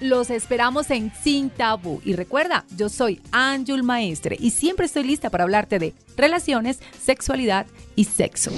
Los 0.00 0.30
esperamos 0.30 0.90
en 0.90 1.12
Sin 1.22 1.50
Tabú. 1.50 2.00
Y 2.06 2.14
recuerda, 2.14 2.64
yo 2.74 2.88
soy 2.88 3.20
Ángel 3.32 3.82
Maestre 3.82 4.34
y 4.40 4.50
siempre 4.50 4.86
estoy 4.86 5.04
lista 5.04 5.28
para 5.28 5.44
hablarte 5.44 5.78
de 5.78 5.92
relaciones, 6.16 6.80
sexualidad 6.98 7.66
y 7.96 8.04
sexo. 8.04 8.50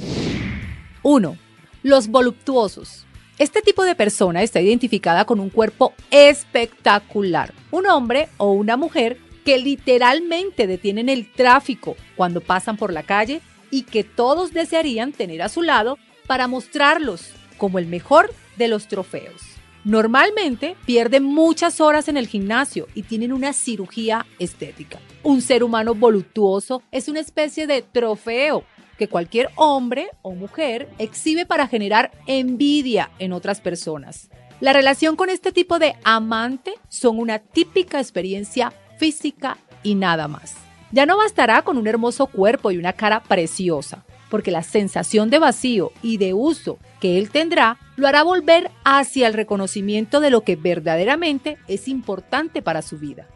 1. 1.03 1.39
Los 1.83 2.09
voluptuosos. 2.09 3.07
Este 3.39 3.63
tipo 3.63 3.85
de 3.85 3.95
persona 3.95 4.43
está 4.43 4.61
identificada 4.61 5.25
con 5.25 5.41
un 5.41 5.51
cuerpo 5.51 5.95
espectacular, 6.11 7.53
un 7.71 7.87
hombre 7.87 8.29
o 8.37 8.53
una 8.53 8.77
mujer 8.77 9.19
que 9.45 9.59
literalmente 9.59 10.67
detienen 10.67 11.09
el 11.09 11.31
tráfico 11.31 11.97
cuando 12.17 12.41
pasan 12.41 12.77
por 12.77 12.93
la 12.93 13.03
calle 13.03 13.41
y 13.71 13.83
que 13.83 14.05
todos 14.05 14.53
desearían 14.53 15.13
tener 15.13 15.43
a 15.43 15.49
su 15.49 15.63
lado 15.63 15.99
para 16.27 16.49
mostrarlos 16.49 17.33
como 17.59 17.79
el 17.79 17.87
mejor 17.87 18.33
de 18.57 18.69
los 18.69 18.89
trofeos. 18.89 19.54
Normalmente 19.85 20.77
pierden 20.87 21.25
muchas 21.25 21.79
horas 21.79 22.09
en 22.09 22.17
el 22.17 22.27
gimnasio 22.27 22.89
y 22.95 23.03
tienen 23.03 23.35
una 23.35 23.53
cirugía 23.53 24.25
estética. 24.39 24.99
Un 25.23 25.43
ser 25.43 25.63
humano 25.63 25.95
voluptuoso 25.95 26.83
es 26.91 27.09
una 27.09 27.21
especie 27.21 27.67
de 27.67 27.83
trofeo 27.83 28.65
que 28.97 29.09
cualquier 29.09 29.51
hombre 29.57 30.09
o 30.23 30.33
mujer 30.33 30.89
exhibe 30.99 31.45
para 31.45 31.69
generar 31.69 32.13
envidia 32.27 33.11
en 33.19 33.35
otras 33.35 33.61
personas. 33.61 34.31
La 34.61 34.73
relación 34.73 35.17
con 35.17 35.29
este 35.29 35.53
tipo 35.53 35.79
de 35.79 35.97
amante 36.03 36.73
son 36.89 37.19
una 37.19 37.39
típica 37.39 38.01
experiencia 38.01 38.73
física 38.99 39.59
y 39.83 39.97
nada 39.97 40.29
más. 40.29 40.55
Ya 40.93 41.05
no 41.05 41.19
bastará 41.19 41.61
con 41.61 41.77
un 41.77 41.87
hermoso 41.87 42.27
cuerpo 42.27 42.71
y 42.71 42.79
una 42.79 42.95
cara 42.95 43.23
preciosa 43.23 44.05
porque 44.35 44.51
la 44.51 44.65
sensación 44.65 45.31
de 45.31 45.39
vacío 45.39 45.93
y 46.03 46.17
de 46.17 46.35
uso 46.35 46.81
que 46.99 47.19
él 47.19 47.31
tendrá 47.31 47.79
lo 47.95 48.09
hará 48.09 48.25
volver 48.25 48.69
hacia 48.83 49.29
el 49.29 49.33
reconocimiento 49.33 50.19
de 50.19 50.31
lo 50.31 50.41
que 50.41 50.57
verdaderamente 50.57 51.57
es 51.69 51.87
importante 51.87 52.61
para 52.61 52.83
su 52.83 52.99
vida. 52.99 53.29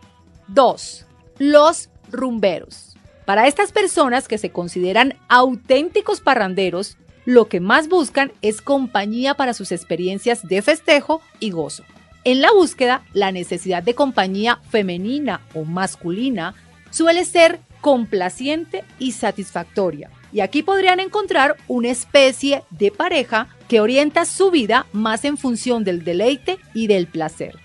2. 0.49 1.07
Los 1.39 1.89
rumberos. 2.11 2.97
Para 3.27 3.47
estas 3.47 3.71
personas 3.71 4.27
que 4.27 4.39
se 4.39 4.51
consideran 4.51 5.15
auténticos 5.29 6.21
parranderos, 6.21 6.97
lo 7.25 7.47
que 7.47 7.61
más 7.61 7.87
buscan 7.89 8.33
es 8.43 8.61
compañía 8.61 9.35
para 9.35 9.55
sus 9.55 9.71
experiencias 9.71 10.49
de 10.49 10.63
festejo 10.63 11.23
y 11.39 11.53
gozo. 11.53 11.85
En 12.25 12.41
la 12.41 12.51
búsqueda, 12.51 13.05
la 13.13 13.31
necesidad 13.31 13.85
de 13.85 13.95
compañía 13.95 14.59
femenina 14.69 15.43
o 15.55 15.63
masculina 15.63 16.57
suele 16.91 17.25
ser 17.25 17.61
complaciente 17.81 18.83
y 18.99 19.13
satisfactoria, 19.13 20.11
y 20.33 20.41
aquí 20.41 20.63
podrían 20.63 21.01
encontrar 21.01 21.57
una 21.69 21.89
especie 21.89 22.63
de 22.71 22.91
pareja 22.91 23.49
que 23.69 23.81
orienta 23.81 24.25
su 24.25 24.51
vida 24.51 24.87
más 24.93 25.25
en 25.25 25.37
función 25.37 25.85
del 25.85 26.05
deleite 26.05 26.59
y 26.75 26.87
del 26.87 27.07
placer. 27.07 27.57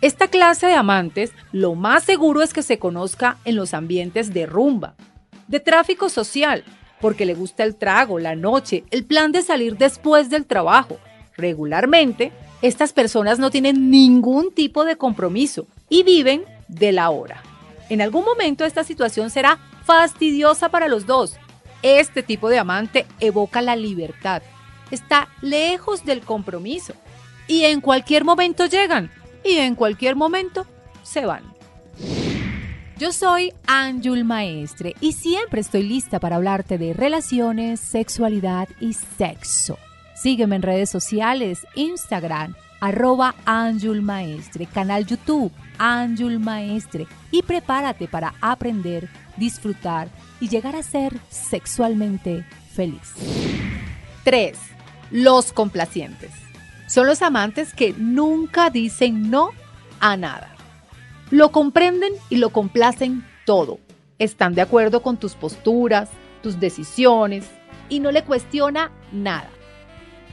Esta 0.00 0.28
clase 0.28 0.66
de 0.66 0.74
amantes 0.74 1.32
lo 1.52 1.74
más 1.74 2.02
seguro 2.04 2.42
es 2.42 2.52
que 2.52 2.62
se 2.62 2.78
conozca 2.78 3.38
en 3.44 3.56
los 3.56 3.72
ambientes 3.72 4.34
de 4.34 4.46
rumba, 4.46 4.94
de 5.46 5.60
tráfico 5.60 6.08
social, 6.08 6.64
porque 7.00 7.26
le 7.26 7.34
gusta 7.34 7.64
el 7.64 7.76
trago, 7.76 8.18
la 8.18 8.34
noche, 8.34 8.84
el 8.90 9.04
plan 9.04 9.32
de 9.32 9.42
salir 9.42 9.76
después 9.76 10.30
del 10.30 10.46
trabajo. 10.46 10.98
Regularmente, 11.36 12.32
estas 12.62 12.92
personas 12.92 13.38
no 13.38 13.50
tienen 13.50 13.90
ningún 13.90 14.52
tipo 14.52 14.84
de 14.84 14.96
compromiso 14.96 15.66
y 15.88 16.02
viven 16.02 16.44
de 16.68 16.92
la 16.92 17.10
hora. 17.10 17.42
En 17.88 18.00
algún 18.00 18.24
momento 18.24 18.64
esta 18.64 18.84
situación 18.84 19.30
será 19.30 19.58
fastidiosa 19.84 20.68
para 20.68 20.88
los 20.88 21.06
dos 21.06 21.36
este 21.82 22.22
tipo 22.22 22.48
de 22.48 22.58
amante 22.58 23.06
evoca 23.20 23.60
la 23.62 23.76
libertad, 23.76 24.42
está 24.90 25.28
lejos 25.40 26.04
del 26.04 26.20
compromiso 26.20 26.94
y 27.46 27.64
en 27.64 27.80
cualquier 27.80 28.24
momento 28.24 28.66
llegan 28.66 29.10
y 29.44 29.56
en 29.56 29.74
cualquier 29.74 30.16
momento 30.16 30.66
se 31.02 31.26
van. 31.26 31.52
Yo 32.98 33.10
soy 33.10 33.52
Ángel 33.66 34.24
Maestre 34.24 34.94
y 35.00 35.12
siempre 35.12 35.60
estoy 35.60 35.82
lista 35.82 36.20
para 36.20 36.36
hablarte 36.36 36.78
de 36.78 36.92
relaciones, 36.94 37.80
sexualidad 37.80 38.68
y 38.80 38.92
sexo. 38.92 39.76
Sígueme 40.14 40.54
en 40.54 40.62
redes 40.62 40.88
sociales, 40.90 41.66
Instagram, 41.74 42.54
arroba 42.80 43.34
Ángel 43.44 44.02
Maestre, 44.02 44.66
canal 44.66 45.04
YouTube, 45.04 45.50
Ángel 45.78 46.38
Maestre 46.38 47.08
y 47.32 47.42
prepárate 47.42 48.06
para 48.06 48.34
aprender, 48.40 49.08
disfrutar 49.36 50.08
y 50.40 50.48
llegar 50.48 50.76
a 50.76 50.82
ser 50.82 51.12
sexualmente 51.28 52.44
feliz. 52.74 53.14
3. 54.24 54.58
Los 55.10 55.52
complacientes. 55.52 56.30
Son 56.86 57.06
los 57.06 57.22
amantes 57.22 57.74
que 57.74 57.94
nunca 57.96 58.70
dicen 58.70 59.30
no 59.30 59.50
a 60.00 60.16
nada. 60.16 60.54
Lo 61.30 61.50
comprenden 61.50 62.12
y 62.28 62.36
lo 62.36 62.50
complacen 62.50 63.24
todo. 63.46 63.78
Están 64.18 64.54
de 64.54 64.62
acuerdo 64.62 65.02
con 65.02 65.16
tus 65.16 65.34
posturas, 65.34 66.10
tus 66.42 66.60
decisiones 66.60 67.46
y 67.88 68.00
no 68.00 68.12
le 68.12 68.24
cuestiona 68.24 68.92
nada. 69.10 69.50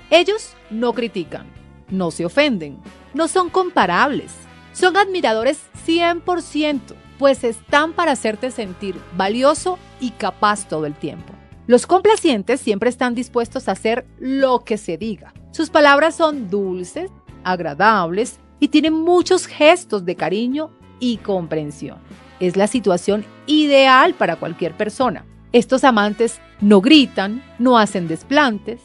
Ellos 0.10 0.54
no 0.70 0.94
critican, 0.94 1.46
no 1.90 2.12
se 2.12 2.26
ofenden, 2.26 2.80
no 3.14 3.28
son 3.28 3.50
comparables, 3.50 4.32
son 4.74 4.98
admiradores 4.98 5.62
100% 5.86 7.09
pues 7.20 7.44
están 7.44 7.92
para 7.94 8.14
hacerte 8.14 8.50
sentir 8.50 8.96
valioso 9.16 9.78
y 10.00 10.12
capaz 10.12 10.68
todo 10.68 10.88
el 10.88 10.96
tiempo. 10.96 11.34
Los 11.68 11.86
complacientes 11.86 12.62
siempre 12.62 12.90
están 12.90 13.14
dispuestos 13.14 13.68
a 13.68 13.74
hacer 13.74 14.08
lo 14.20 14.64
que 14.64 14.78
se 14.78 14.98
diga. 14.98 15.34
Sus 15.52 15.70
palabras 15.70 16.16
son 16.16 16.50
dulces, 16.50 17.12
agradables 17.44 18.40
y 18.60 18.70
tienen 18.70 18.94
muchos 18.94 19.46
gestos 19.46 20.06
de 20.06 20.16
cariño 20.16 20.72
y 21.00 21.18
comprensión. 21.18 21.98
Es 22.40 22.56
la 22.56 22.68
situación 22.68 23.26
ideal 23.46 24.14
para 24.14 24.38
cualquier 24.38 24.76
persona. 24.76 25.26
Estos 25.52 25.84
amantes 25.84 26.40
no 26.62 26.80
gritan, 26.80 27.44
no 27.60 27.78
hacen 27.78 28.08
desplantes, 28.08 28.82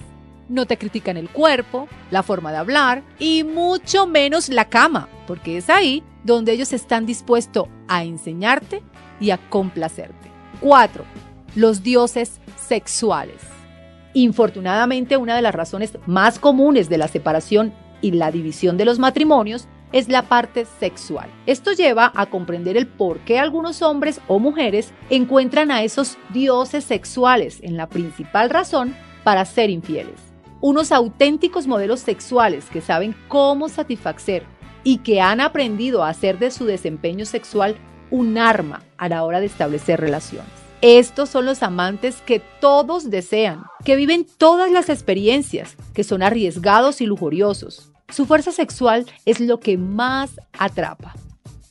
no 0.49 0.67
te 0.67 0.77
critican 0.77 1.17
el 1.17 1.31
cuerpo, 1.31 1.89
la 2.11 2.25
forma 2.25 2.51
de 2.51 2.59
hablar 2.59 3.03
y 3.19 3.45
mucho 3.45 4.07
menos 4.07 4.49
la 4.49 4.69
cama, 4.69 5.09
porque 5.27 5.57
es 5.57 5.71
ahí 5.71 6.03
donde 6.25 6.53
ellos 6.53 6.73
están 6.73 7.07
dispuestos 7.07 7.69
a 7.87 8.03
enseñarte 8.03 8.83
y 9.21 9.31
a 9.31 9.39
complacerte. 9.49 10.31
4. 10.61 11.05
Los 11.55 11.83
dioses 11.83 12.41
sexuales. 12.57 13.37
Infortunadamente, 14.15 15.17
una 15.17 15.37
de 15.37 15.43
las 15.43 15.55
razones 15.55 15.99
más 16.07 16.39
comunes 16.39 16.89
de 16.89 16.99
la 16.99 17.09
separación 17.09 17.73
y 18.01 18.13
la 18.13 18.31
división 18.31 18.77
de 18.77 18.85
los 18.85 18.99
matrimonios 18.99 19.69
es 19.93 20.09
la 20.09 20.23
parte 20.23 20.65
sexual. 20.65 21.29
Esto 21.47 21.73
lleva 21.73 22.11
a 22.15 22.27
comprender 22.27 22.77
el 22.77 22.89
por 22.89 23.21
qué 23.21 23.39
algunos 23.39 23.81
hombres 23.83 24.21
o 24.27 24.41
mujeres 24.41 24.93
encuentran 25.09 25.71
a 25.71 25.85
esos 25.85 26.19
dioses 26.33 26.83
sexuales 26.85 27.61
en 27.63 27.77
la 27.77 27.89
principal 27.89 28.51
razón 28.51 28.97
para 29.23 29.45
ser 29.45 29.71
infieles. 29.71 30.21
unos 30.61 30.93
auténticos 30.93 31.67
modelos 31.67 32.01
sexuales 32.01 32.65
que 32.71 32.81
saben 32.81 33.15
cómo 33.29 33.69
satisfacer 33.69 34.47
y 34.85 34.99
que 34.99 35.21
han 35.21 35.41
aprendido 35.41 36.05
a 36.05 36.11
hacer 36.11 36.39
de 36.39 36.51
su 36.51 36.67
desempeño 36.67 37.25
sexual 37.25 37.77
un 38.11 38.39
arma 38.39 38.83
a 38.97 39.09
la 39.09 39.25
hora 39.25 39.41
de 39.41 39.47
establecer 39.47 40.01
relaciones. 40.01 40.51
Estos 40.83 41.31
son 41.31 41.47
los 41.47 41.63
amantes 41.63 42.17
que 42.27 42.43
todos 42.61 43.11
desean, 43.11 43.65
que 43.85 43.97
viven 43.97 44.27
todas 44.37 44.71
las 44.71 44.91
experiencias, 44.91 45.77
que 45.95 46.05
son 46.05 46.23
arriesgados 46.23 47.01
y 47.01 47.07
lujuriosos. 47.07 47.91
Su 48.11 48.27
fuerza 48.27 48.53
sexual 48.53 49.07
es 49.25 49.41
lo 49.41 49.61
que 49.61 49.79
más 49.79 50.33
atrapa. 50.59 51.15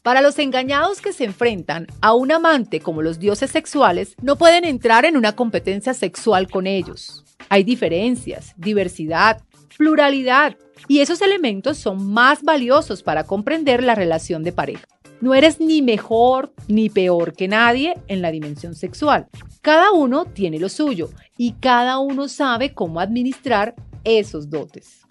Para 0.01 0.21
los 0.21 0.38
engañados 0.39 1.00
que 1.00 1.13
se 1.13 1.25
enfrentan 1.25 1.88
a 2.01 2.13
un 2.13 2.31
amante 2.31 2.80
como 2.81 3.04
los 3.04 3.19
dioses 3.19 3.51
sexuales, 3.51 4.16
no 4.21 4.36
pueden 4.36 4.66
entrar 4.66 5.06
en 5.06 5.16
una 5.16 5.33
competencia 5.33 5.94
sexual 5.94 6.50
con 6.50 6.68
ellos. 6.68 7.24
Hay 7.50 7.63
diferencias, 7.63 8.54
diversidad, 8.57 9.42
pluralidad, 9.78 10.58
y 10.88 11.00
esos 11.00 11.22
elementos 11.22 11.78
son 11.78 12.12
más 12.12 12.44
valiosos 12.44 13.04
para 13.04 13.24
comprender 13.24 13.84
la 13.84 13.96
relación 13.96 14.44
de 14.44 14.52
pareja. 14.52 14.86
No 15.22 15.34
eres 15.34 15.60
ni 15.60 15.81
mejor 15.81 16.54
ni 16.68 16.90
peor 16.90 17.34
que 17.34 17.48
nadie 17.48 17.96
en 18.08 18.22
la 18.22 18.31
dimensión 18.31 18.75
sexual. 18.75 19.28
Cada 19.62 19.94
uno 19.94 20.25
tiene 20.25 20.60
lo 20.60 20.68
suyo 20.68 21.10
y 21.38 21.54
cada 21.54 22.00
uno 22.00 22.28
sabe 22.28 22.74
cómo 22.74 23.00
administrar 23.00 23.75
esos 24.04 24.50
dotes. 24.50 25.02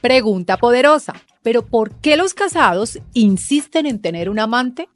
Pregunta 0.00 0.56
poderosa, 0.56 1.14
¿pero 1.42 1.64
por 1.64 1.94
qué 2.00 2.16
los 2.16 2.34
casados 2.34 2.98
insisten 3.14 3.86
en 3.86 4.00
tener 4.00 4.28
un 4.28 4.40
amante? 4.40 4.88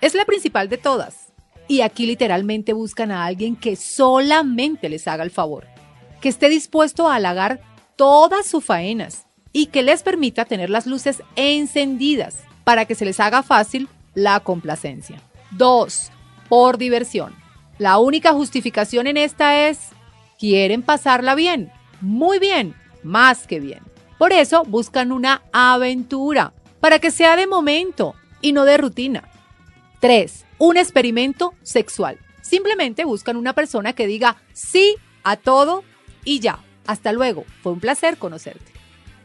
Es 0.00 0.14
la 0.14 0.24
principal 0.24 0.70
de 0.70 0.78
todas. 0.78 1.30
Y 1.68 1.82
aquí 1.82 2.06
literalmente 2.06 2.72
buscan 2.72 3.10
a 3.10 3.26
alguien 3.26 3.54
que 3.54 3.76
solamente 3.76 4.88
les 4.88 5.06
haga 5.06 5.24
el 5.24 5.30
favor, 5.30 5.66
que 6.20 6.28
esté 6.28 6.48
dispuesto 6.48 7.08
a 7.08 7.16
halagar 7.16 7.60
todas 7.96 8.46
sus 8.46 8.64
faenas 8.64 9.26
y 9.52 9.66
que 9.66 9.82
les 9.82 10.02
permita 10.02 10.44
tener 10.44 10.70
las 10.70 10.86
luces 10.86 11.22
encendidas 11.36 12.44
para 12.64 12.84
que 12.84 12.94
se 12.94 13.04
les 13.04 13.20
haga 13.20 13.42
fácil 13.42 13.88
la 14.14 14.40
complacencia. 14.40 15.20
2. 15.52 16.10
Por 16.48 16.78
diversión. 16.78 17.34
La 17.78 17.98
única 17.98 18.32
justificación 18.32 19.06
en 19.06 19.16
esta 19.16 19.68
es, 19.68 19.78
quieren 20.38 20.82
pasarla 20.82 21.34
bien, 21.34 21.72
muy 22.00 22.38
bien, 22.38 22.74
más 23.02 23.46
que 23.46 23.60
bien. 23.60 23.80
Por 24.18 24.32
eso 24.32 24.64
buscan 24.64 25.12
una 25.12 25.42
aventura, 25.52 26.52
para 26.80 26.98
que 26.98 27.10
sea 27.10 27.36
de 27.36 27.46
momento 27.46 28.14
y 28.40 28.52
no 28.52 28.64
de 28.64 28.76
rutina. 28.76 29.28
3. 30.00 30.46
Un 30.58 30.76
experimento 30.76 31.54
sexual. 31.62 32.18
Simplemente 32.42 33.04
buscan 33.04 33.36
una 33.36 33.54
persona 33.54 33.92
que 33.92 34.06
diga 34.06 34.36
sí 34.52 34.96
a 35.22 35.36
todo 35.36 35.84
y 36.24 36.40
ya. 36.40 36.60
Hasta 36.86 37.12
luego. 37.12 37.44
Fue 37.62 37.72
un 37.72 37.80
placer 37.80 38.16
conocerte. 38.16 38.72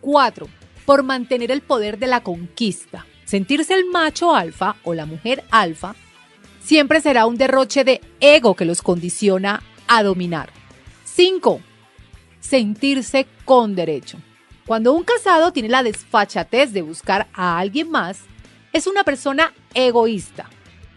4. 0.01 0.47
Por 0.85 1.03
mantener 1.03 1.51
el 1.51 1.61
poder 1.61 1.97
de 1.97 2.07
la 2.07 2.21
conquista. 2.21 3.05
Sentirse 3.25 3.73
el 3.73 3.85
macho 3.85 4.35
alfa 4.35 4.75
o 4.83 4.93
la 4.93 5.05
mujer 5.05 5.43
alfa 5.49 5.95
siempre 6.61 7.01
será 7.01 7.25
un 7.25 7.37
derroche 7.37 7.83
de 7.83 8.01
ego 8.19 8.55
que 8.55 8.65
los 8.65 8.81
condiciona 8.81 9.63
a 9.87 10.03
dominar. 10.03 10.49
5. 11.03 11.61
Sentirse 12.39 13.27
con 13.45 13.75
derecho. 13.75 14.19
Cuando 14.65 14.93
un 14.93 15.03
casado 15.03 15.53
tiene 15.53 15.69
la 15.69 15.83
desfachatez 15.83 16.73
de 16.73 16.81
buscar 16.81 17.27
a 17.33 17.59
alguien 17.59 17.91
más, 17.91 18.21
es 18.73 18.87
una 18.87 19.03
persona 19.03 19.53
egoísta, 19.73 20.49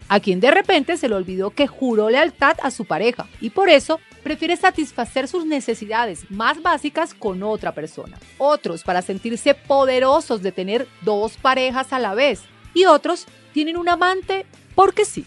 a 0.07 0.19
quien 0.19 0.39
de 0.39 0.51
repente 0.51 0.97
se 0.97 1.07
le 1.07 1.15
olvidó 1.15 1.51
que 1.51 1.67
juró 1.67 2.09
lealtad 2.09 2.57
a 2.63 2.71
su 2.71 2.85
pareja 2.85 3.27
y 3.39 3.51
por 3.51 3.69
eso 3.69 3.99
prefiere 4.23 4.57
satisfacer 4.57 5.27
sus 5.27 5.45
necesidades 5.45 6.29
más 6.29 6.61
básicas 6.61 7.13
con 7.13 7.43
otra 7.43 7.73
persona. 7.73 8.17
Otros 8.37 8.83
para 8.83 9.01
sentirse 9.01 9.53
poderosos 9.53 10.41
de 10.41 10.51
tener 10.51 10.87
dos 11.01 11.37
parejas 11.37 11.93
a 11.93 11.99
la 11.99 12.13
vez 12.13 12.41
y 12.73 12.85
otros 12.85 13.25
tienen 13.53 13.77
un 13.77 13.89
amante 13.89 14.45
porque 14.75 15.05
sí. 15.05 15.25